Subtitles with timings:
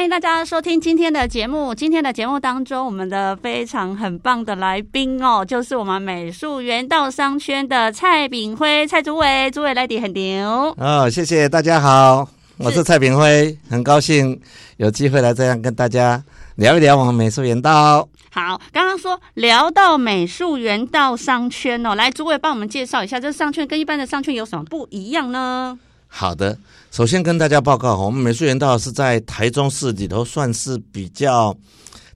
[0.00, 1.74] 欢迎大家收听今天的节目。
[1.74, 12.26] 今天的节目当中，我们的非常很棒的来宾哦，就是我们美术园道商圈的蔡炳辉蔡主委，主委来底很牛哦，谢谢大家好，
[12.56, 14.40] 我是蔡炳辉，很高兴
[14.78, 18.08] 有机会来这样跟大家聊一聊我们美术园道。
[18.30, 25.78] 好，刚刚说聊到美术园道商圈哦，来主委帮我们介绍一下，这商圈跟一般的商圈有什么不一样呢？
[26.12, 26.58] 好的，
[26.90, 31.56] 首先跟大家报告，我们美术园道是在台中市里头算是比较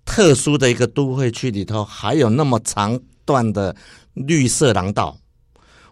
[0.05, 3.75] 特殊的一个都会区里头，还有那么长段的
[4.13, 5.17] 绿色廊道，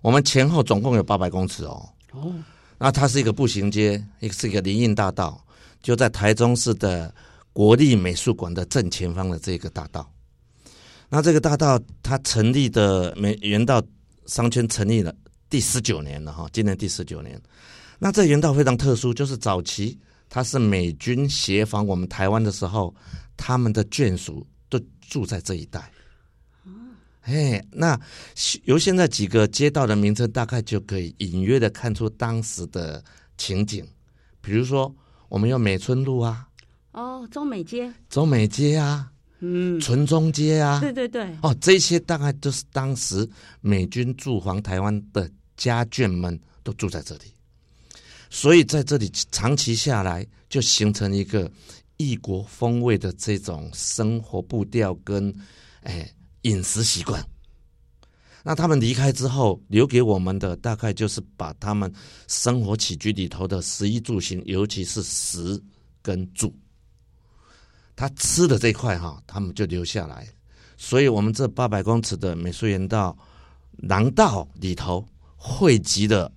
[0.02, 1.88] 我们前后总共有八百公尺哦。
[2.10, 2.34] 哦，
[2.76, 5.42] 那它是一个步行街，一个是一个林荫大道，
[5.80, 7.14] 就在台中市的
[7.52, 10.06] 国立美术馆的正前方的这个大道。
[11.08, 13.80] 那这个大道它成立的美园道
[14.26, 15.14] 商圈成立了
[15.48, 17.40] 第十九年了哈，今年第十九年。
[18.04, 19.96] 那这原道非常特殊，就是早期
[20.28, 22.92] 它是美军协防我们台湾的时候，
[23.36, 24.76] 他们的眷属都
[25.08, 25.88] 住在这一带。
[27.20, 27.96] 哎，那
[28.64, 33.00] 由现在几个街道的名称，大概就可以隐约的看出当时的
[33.38, 33.86] 情景。
[34.40, 34.92] 比如说，
[35.28, 36.48] 我们有美村路啊，
[36.90, 43.28] 哦，中美街，中美街啊，嗯，纯中街啊，对对对，哦，这些大概都是当时
[43.60, 47.32] 美军驻防台湾的家眷们都住在这里。
[48.34, 51.52] 所以在这里长期下来，就形成一个
[51.98, 55.32] 异国风味的这种生活步调跟
[55.82, 57.22] 哎饮食习惯。
[58.42, 61.92] 那他们离开之后，留给我们的大概就是把他们
[62.26, 65.62] 生活起居里头的食衣住行，尤其是食
[66.00, 66.50] 跟住，
[67.94, 70.26] 他吃的这一块哈，他们就留下来。
[70.78, 73.14] 所以我们这八百公尺的美术园道
[73.76, 75.06] 廊道里头
[75.36, 76.32] 汇集了。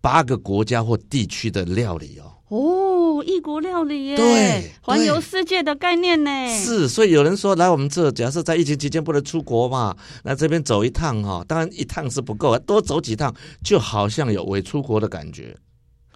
[0.00, 6.30] 八个国家或地区的料理哦，哦，异国料理耶，对，环游世界的概念呢？
[6.64, 15.56] 是，所以有人说来我们这，假设在疫情期间不能出国嘛，来这边走一趟哈，当然一趟是不够，多走几趟就好像有伪出国的感觉。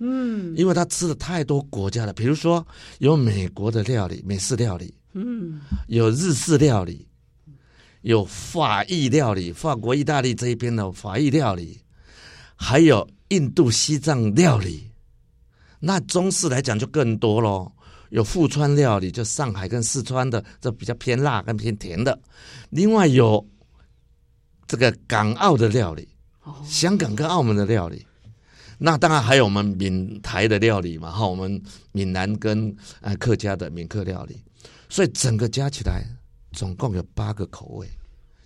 [0.01, 2.67] 嗯，因为他吃了太多国家了，比如说
[2.99, 7.07] 有美国的料理，美式料理，嗯，有日式料理，
[8.03, 11.79] 有法意料理，法国、意大利这一边的法意料理，
[12.55, 13.09] 还有。
[13.29, 14.89] 印度、西藏料理，
[15.81, 17.73] 那中式来讲就更多喽。
[18.11, 22.17] 有富川料理，就上海跟四川的，这比较偏辣跟偏甜的。
[22.69, 23.45] 另外有
[24.69, 26.07] 这个港澳的料理，
[26.65, 28.07] 香港跟澳门的料理。
[28.79, 31.61] 那当然还有我们闽台的料理嘛，哈，我们
[31.91, 34.41] 闽南跟呃客家的闽客料理。
[34.89, 36.05] 所以整个加起来，
[36.53, 37.89] 总共有八个口味，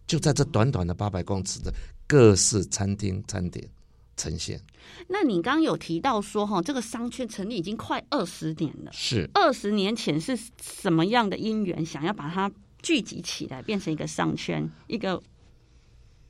[0.07, 1.75] 就在这短短的八百公尺的
[2.07, 3.69] 各式餐厅餐点。
[4.19, 4.61] 呈现。
[5.07, 8.91] 那你刚刚有提到说，哈，这个商圈成立已经快二十年了。
[8.93, 12.51] 是二十年前是什么样的因缘，想要把它
[12.83, 14.69] 聚集起来，变成一个商圈？
[14.89, 15.23] 一个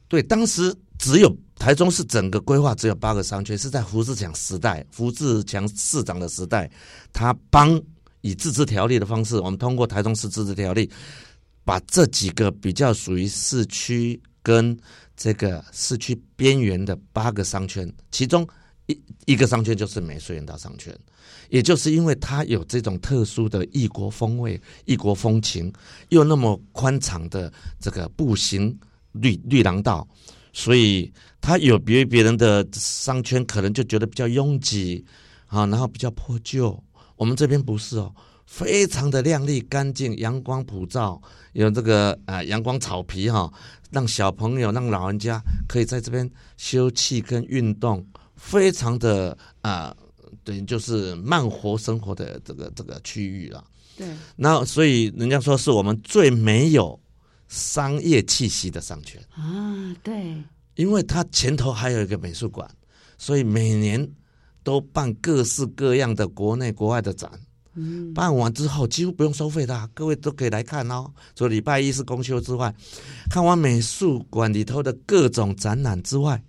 [0.09, 6.71] 对，当时只有台中市整个规划只有八个商圈，是在胡志强时代，胡志强市长的时代，
[7.13, 7.81] 他帮
[8.21, 10.91] 以自治条例的方式，我们通过台中市自治条例，
[11.65, 14.79] 把这几个比较属于市区跟。
[15.21, 18.47] 这个市区边缘的八个商圈，其中
[18.87, 20.97] 一一个商圈就是美术园道商圈，
[21.51, 25.73] 也就是因为它有这种特殊的异国风味、异国风情，
[26.11, 28.79] 又那么宽敞的这个步行
[29.11, 30.07] 绿绿廊道，
[30.53, 35.05] 所以它有别于别人的商圈，可能就觉得比较拥挤
[35.49, 36.81] 啊，然后比较破旧。
[37.17, 38.15] 我们这边不是哦，
[38.49, 41.21] 非常的亮丽、干净，阳光普照，
[41.53, 43.53] 有这个啊阳光草皮哈。
[43.91, 48.05] 让小朋友、让老人家可以在这边休憩跟运动，
[48.37, 49.95] 非常的啊，
[50.45, 53.63] 等于就是慢活生活的这个这个区域了。
[53.97, 56.99] 对，那所以人家说是我们最没有
[57.49, 59.95] 商业气息的商圈啊。
[60.03, 60.37] 对，
[60.75, 62.69] 因为它前头还有一个美术馆，
[63.19, 64.07] 所以每年
[64.63, 67.31] 都办各式各样的国内国外的展。
[68.15, 71.11] 办完之后几乎不用收费的，啊，各位都可以来看哦。
[71.35, 72.75] 除了礼拜一是公休之外，
[73.31, 76.43] 看完美术馆里头的各种展览之外，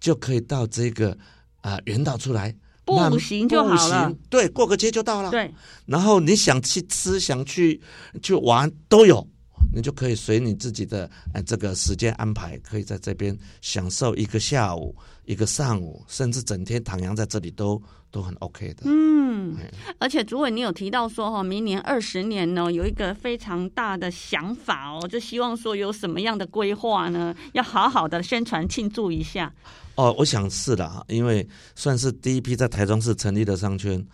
[0.00, 1.16] 就可以到这个
[1.60, 2.54] 啊园道出来
[2.84, 4.14] 步行就好了。
[4.28, 5.30] 对，过个街就到了。
[5.30, 5.52] 对，
[5.86, 7.80] 然后你想去吃，想去
[8.22, 9.26] 去玩都有。
[9.74, 14.94] 你就可以随你自己的呃这个时间安排，可以在这边享受一个下午、
[15.24, 18.82] 一个上午，甚至整天徜徉在这里都都很 OK 的。
[18.84, 19.56] 嗯，
[19.98, 27.34] 而且主委你有提到说哈，明年二十年呢，有一个非常大的想法哦，就希望说有什么样的规划呢？
[27.52, 29.52] 要好好的宣传庆祝一下。
[29.94, 34.04] 哦，我想是的哈，因为算是第一批在台中市成立的商圈，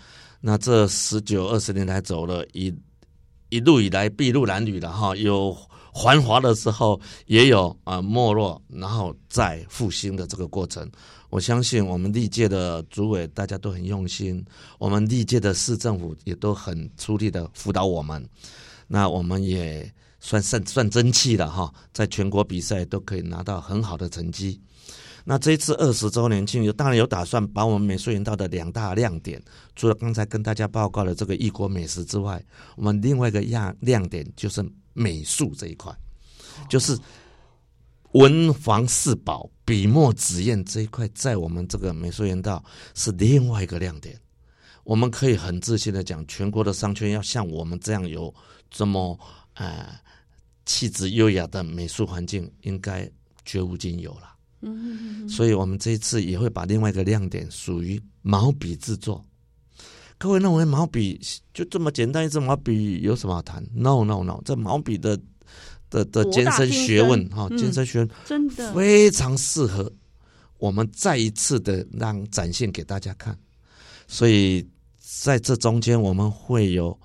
[0.41, 2.75] 那这十九二十年来走了一。
[3.49, 5.55] 一路以来，筚路蓝缕的哈，有
[5.95, 10.91] 繁华的时候，也有啊没落，然后再复兴的这个过程。
[11.29, 14.45] 我相信我们历届的主委大家都很用心，
[14.79, 18.27] 我们历届的市政府也都很出力的辅导我们。
[18.87, 19.91] 那我们也
[20.21, 24.61] 算算算争气了哈，在全国比赛都可以拿到很好的成绩。
[25.25, 29.41] 那这一次二十周年庆，有当然有打算把我们美术园道的两大亮点，
[29.77, 32.45] 除了刚才跟大家报告的这个异国美食之外，
[32.77, 34.63] 我们另外一个亮亮点就是
[34.93, 35.95] 美术这一块，
[36.69, 36.99] 就是
[38.13, 42.63] 文房四宝、笔墨纸砚这一块，在我们这个美术园道
[42.95, 44.19] 是另外一个亮点。
[44.85, 48.35] 我们可以很自信的讲，全国的商圈要像我们这样有
[48.69, 49.19] 这么
[49.55, 49.89] 呃
[50.67, 53.09] 气质优雅的美术环境，应该
[53.45, 54.35] 绝无仅有了。
[54.61, 59.25] 嗯，所以我们这一次也会把另外一个亮点属于毛笔制作。
[60.23, 61.21] 各位认为毛笔
[61.53, 65.19] 就这么简单一支毛笔有什么好谈？No No No，这毛笔的
[65.91, 69.93] 的的艰深学问哈，艰深学问真的非常适合
[70.59, 73.37] 我们再一次的让展现给大家看。
[74.07, 74.65] 所以
[75.01, 76.97] 在这中间，我们会有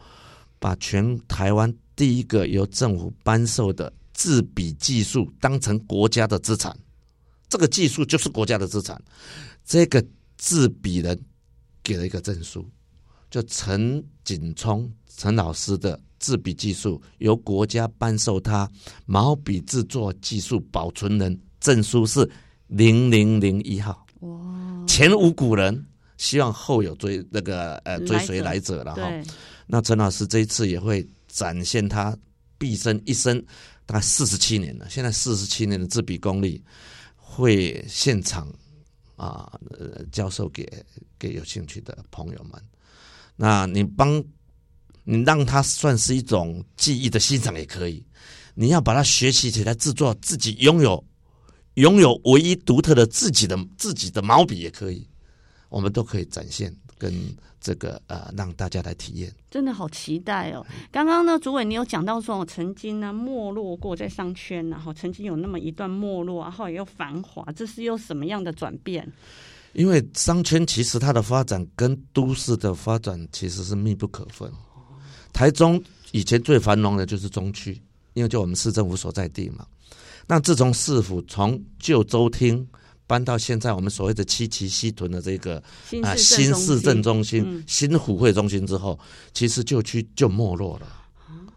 [0.59, 6.77] 把全台湾第一个由政府颁授的制笔技术当成国家的资产。
[7.49, 9.01] 这个技术就是国家的资产。
[9.65, 10.05] 这个
[10.37, 11.19] 制笔人
[11.81, 12.63] 给了一个证书，
[13.37, 18.67] 就陈景聪陈老师的制笔技术由国家颁授他
[19.05, 22.27] 毛笔制作技术保存人证书是
[22.65, 24.03] 零零零一号。
[24.21, 24.83] 哇！
[24.87, 25.85] 前无古人，
[26.17, 29.07] 希望后有追那个呃追随来者了哈。
[29.67, 32.17] 那陈老师这一次也会展现他
[32.57, 33.39] 毕生一生
[33.85, 36.59] 大概四十七年了，现在四十七年的制笔功力。
[37.19, 38.51] 会现场
[39.15, 40.67] 啊，呃，教授给
[41.19, 42.59] 给有兴趣的朋友们。
[43.37, 44.21] 那你帮
[45.05, 48.05] 你让他算是一种技艺的欣赏也可以。
[48.53, 51.01] 你要把它学习起来，制作自己拥有
[51.75, 55.07] 拥有唯一独特的自己的自己的毛笔也可以。
[55.69, 57.13] 我们都可以展现跟。
[57.59, 60.65] 这个呃，让大家来体验，真的好期待哦！
[60.91, 69.11] 刚刚呢，主委你有讲到说，我曾经呢没落过在商圈，然后曾经有那么一段没落，然后又繁华，这是又什么样的转变？
[69.77, 74.51] 因为商圈其实它的发展跟都市的发展其实是密不可分。
[75.31, 75.81] 台中
[76.11, 77.79] 以前最繁荣的就是中区，
[78.13, 79.65] 因为就我们市政府所在地嘛。
[80.25, 82.67] 那自从市府从旧州厅。
[83.09, 85.63] 搬到现在我们所谓的七旗西屯的这个
[86.03, 88.99] 啊新市政中心、新府会中心之后，
[89.33, 90.87] 其实旧区就没落了。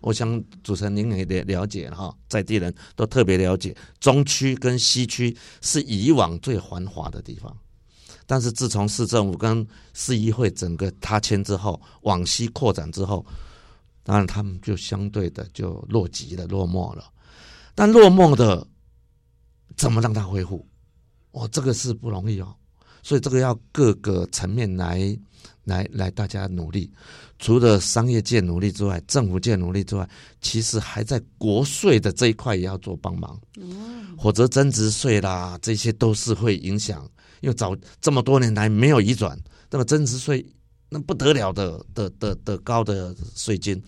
[0.00, 7.52] 我想主持人您也了了解哈，在地人都特别了解，中区跟西区是以往最繁华的地方。
[8.31, 13.27] 但是自从市政府跟市议会整个他迁之后，往西扩展之后，
[14.05, 17.10] 当然他们就相对的就落寂了、落寞了。
[17.75, 18.65] 但落寞的
[19.77, 20.65] 怎么让它恢复？
[21.32, 22.55] 哦，这个是不容易哦，
[23.03, 25.19] 所以这个要各个层面来
[25.65, 26.89] 来来，大家努力。
[27.41, 30.08] 除了商业界努力之外，政府界努力之外，
[30.41, 33.37] 其实还在国税的这一块也要做帮忙。
[33.56, 37.10] 嗯，否则增值税啦，这些都是会影响。
[37.41, 39.39] 又早这么多年来没有移转，
[39.70, 40.44] 那么增值税
[40.89, 43.82] 那不得了的的的的高的税金，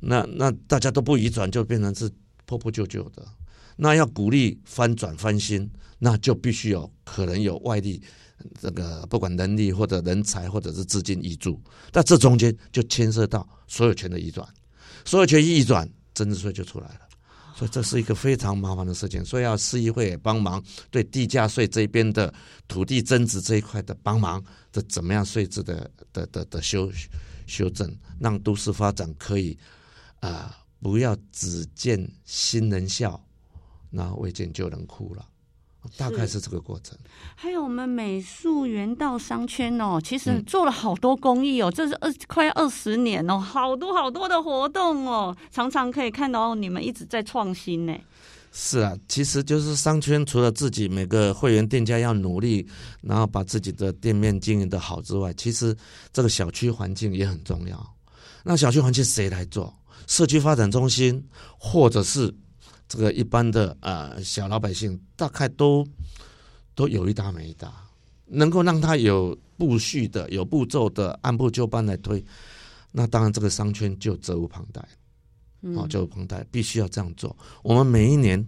[0.00, 2.10] 那那大家都不移转，就变成是
[2.44, 3.26] 破破旧旧的。
[3.76, 5.70] 那要鼓励翻转翻新。
[5.98, 8.02] 那就必须有可能有外力，
[8.60, 11.58] 这个不管能力或者人才或者是资金移注，
[11.90, 14.46] 但这中间就牵涉到所有权的移转，
[15.06, 17.00] 所有权一移转，增值税就出来了，
[17.56, 22.32] 所以这是一个非常麻烦的事情，所以要市议会也帮忙，对地价税这边的
[22.68, 26.92] 土地增值这一块的帮忙这怎么样税制的的的的修
[27.46, 29.56] 修正，让都市发展可以
[30.20, 33.18] 啊、不要只见新人笑，
[33.88, 35.26] 那未见旧人哭了。
[35.96, 36.96] 大概是这个过程。
[37.34, 47.94] 还有我们美术园道商圈哦，其实做了好多公益哦，嗯、这是二快二十年哦，好多好多的活动哦，常常可以看到你们一直在创新呢。
[48.52, 52.66] 是啊，其实就是商圈除了自己每个会员店家要努力，
[53.02, 55.76] 然后把自己的店面经营的好之外，其实
[56.10, 57.94] 这个小区环境也很重要。
[58.42, 59.74] 那小区环境谁来做？
[60.06, 61.22] 社区发展中心，
[61.58, 62.32] 或者是
[62.88, 65.86] 这个一般的呃小老百姓，大概都
[66.74, 67.72] 都有一搭没一搭，
[68.26, 72.24] 能够让他有步序的、有步骤的、按部就班来推，
[72.92, 74.86] 那当然这个商圈就责无旁贷。
[75.74, 77.34] 哦，就澎台必须要这样做。
[77.64, 78.46] 我们每一年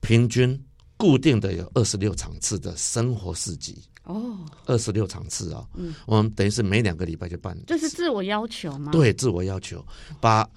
[0.00, 0.62] 平均
[0.96, 5.68] 固定的有二十六场次的生活市集哦，二十六场次啊、哦。
[5.74, 7.56] 嗯，我们等于是每两个礼拜就办。
[7.66, 8.92] 这是自我要求吗？
[8.92, 9.84] 对，自我要求，
[10.20, 10.48] 把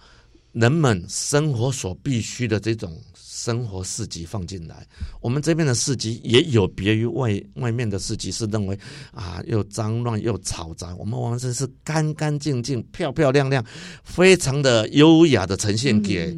[0.51, 3.01] 人们生活所必须的这种。
[3.39, 4.85] 生活市集放进来，
[5.21, 8.77] 我们这边的市集也有别于外外面的市集，是认为
[9.13, 10.93] 啊又脏乱又嘈杂。
[10.97, 13.65] 我们完全是干干净净、漂漂亮亮，
[14.03, 16.35] 非常的优雅的呈现给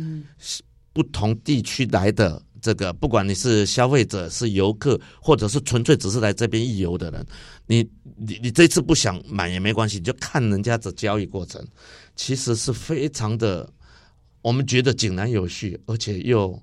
[0.93, 7.25] 不同地区来的这个，不管你是消费者、是游客，或者是纯粹只是来这边一游的人，
[7.65, 7.77] 你
[8.15, 11.65] 你你这次不想买也没关系，你就看人家的交易过程，
[12.15, 13.67] 其实是非常的，
[14.41, 16.61] 我们觉得井然有序，而且又。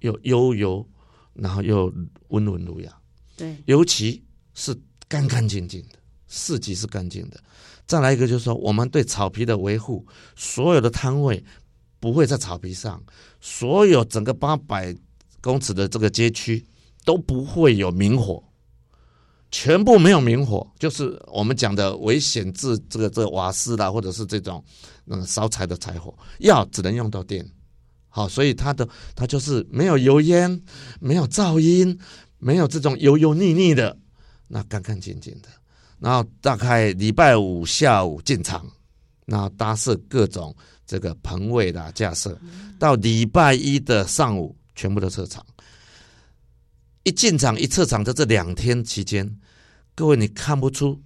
[0.00, 0.88] 又悠游，
[1.34, 1.92] 然后又
[2.28, 3.00] 温文儒雅，
[3.36, 4.22] 对，尤其
[4.54, 4.72] 是
[5.08, 5.98] 干干净净的
[6.28, 7.40] 市集是干净的。
[7.84, 11.44] 再来一个就是说，我们对草皮的维护，所有的摊位
[11.98, 13.02] 不会在草皮上，
[13.40, 14.94] 所有整个八百
[15.40, 16.64] 公尺的这个街区
[17.04, 18.40] 都不会有明火，
[19.50, 24.62] 全部没有明火，就是我们讲的危险制这个这个瓦斯啦，或者是这种
[25.06, 27.46] 嗯烧柴的柴火，要只能用到电。
[28.10, 30.60] 好，所以它的它就是没有油烟，
[31.00, 31.98] 没有噪音，
[32.38, 33.96] 没有这种油油腻腻的，
[34.48, 35.48] 那干干净净的。
[35.98, 38.66] 然后大概礼拜五下午进场，
[39.26, 40.54] 然后搭设各种
[40.86, 42.38] 这个棚位的架设，
[42.78, 45.44] 到礼拜一的上午全部都撤场。
[47.08, 49.38] 一进场一撤场的这两天期间，
[49.94, 51.00] 各位你看不出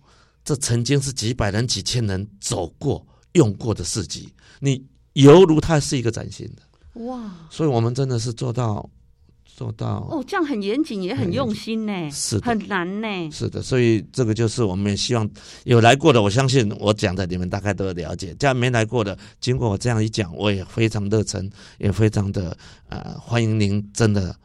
[0.44, 4.28] 这曾经是几百人、几千人走过用过的市集，
[4.58, 7.04] 你犹如它是一个崭新的。
[7.04, 7.30] 哇！
[7.48, 8.90] 所以我们真的是做到
[9.46, 13.62] 做到哦，这样很严谨，也很用心呢，是的，很难呢，是的。
[13.62, 15.30] 所以这个就是我们也希望
[15.64, 18.34] 有来过的，我相信我讲的你们大概都了解。
[18.40, 22.56] 这样没来过的，经过我这样一讲，我也非常热忱，也非常的
[22.88, 24.36] 呃欢迎您，真的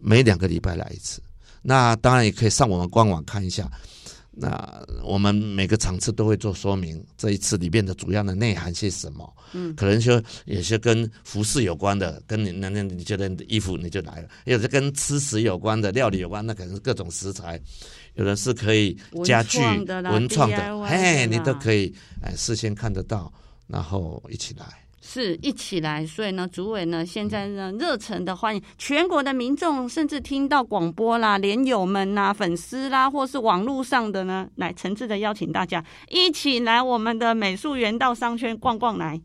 [0.00, 1.20] 每两个礼拜来一次。
[1.62, 3.70] 那当然也可以上我们官网看一下。
[4.40, 9.36] 那我们每个场次都会做说明，这一次里面的主要的内涵是什么？
[9.52, 17.58] 嗯，可能说有些跟服饰有关的，跟你那那你觉得衣服你就来了；有的跟吃食有关的，料理有关，那可能是各种食材；
[18.14, 21.92] 有的是可以家具、文创的，哎，你都可以
[22.22, 23.32] 哎事先看得到，
[23.66, 24.66] 然后一起来。
[25.00, 39.20] 是一起来，所以呢，主委呢现在呢热忱的欢迎全国的民众，甚至听到广播啦、连友们呐、粉丝啦，或是网络上的呢，来诚挚的邀请大家一起来我们的美术园道商圈逛逛来。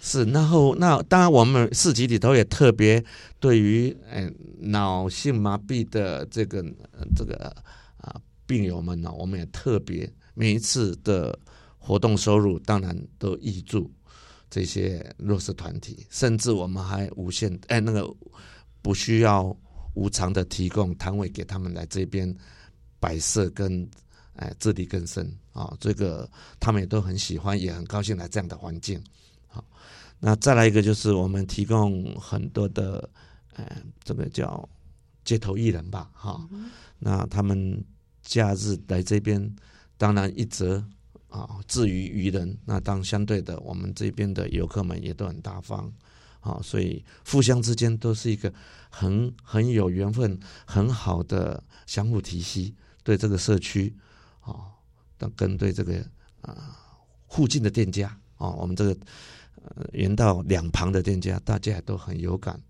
[0.00, 3.02] 是，然后那当然我们市集里头也特别
[3.38, 6.64] 对于呃脑性麻痹的这个
[7.14, 7.36] 这个
[7.98, 11.38] 啊病友们呢，我们也特别每一次的
[11.78, 13.88] 活动收入当然都挹注。
[14.52, 18.06] 这些弱势团体，甚至我们还无限哎，那个
[18.82, 19.56] 不需要
[19.94, 22.36] 无偿的提供摊位给他们来这边
[23.00, 23.88] 摆设跟
[24.34, 26.30] 哎自力更生啊，这个
[26.60, 29.02] 他们也都很喜欢，也很高兴来这样的环境。
[29.48, 29.64] 好，
[30.20, 33.08] 那再来一个就是我们提供很多的
[33.54, 34.68] 哎，这个叫
[35.24, 36.46] 街头艺人吧，哈，
[36.98, 37.82] 那他们
[38.20, 39.56] 假日来这边，
[39.96, 40.84] 当然一则。
[41.32, 45.90] 啊，至于愚人，那当相对的，我们这边的游客们也都很大方，
[46.40, 48.52] 啊，所以互相之间都是一个
[48.90, 53.96] 很很有缘分、很好的相互提携，对这个社区，
[54.42, 54.76] 啊，
[55.34, 56.04] 跟对这个
[56.42, 56.78] 啊
[57.30, 58.94] 附近的店家，啊，我们这个
[59.92, 62.60] 园道两旁的店家，大家都很有感，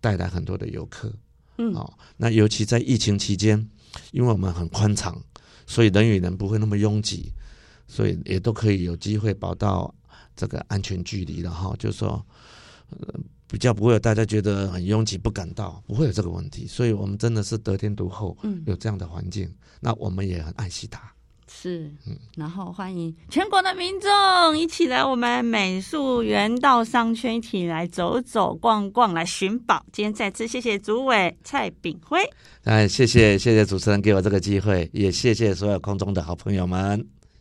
[0.00, 1.12] 带来很多的游客，
[1.58, 3.68] 嗯，啊，那尤其在疫情期间，
[4.12, 5.20] 因为我们很宽敞，
[5.66, 7.32] 所以人与人不会那么拥挤。
[7.86, 9.94] 所以也都可以有机会保到
[10.34, 12.24] 这个安全距离了哈，就是说，
[12.90, 13.14] 呃，
[13.48, 16.66] 比较不会有大家觉得很拥挤不敢到，不会有这个问题。
[16.66, 19.48] 所以我们真的是得天独厚，嗯，有这样的环境，
[19.80, 21.00] 那我们也很爱惜它。
[21.48, 29.86] 是，嗯，然后欢迎全国的民众一起来我们美术园道商圈，一起来走走逛逛，来寻宝。
[29.92, 32.18] 今天再次谢谢主委蔡炳辉，
[32.64, 37.15] 哎，谢谢谢谢主持人给我这个机会，也谢谢所有空中的好朋友们。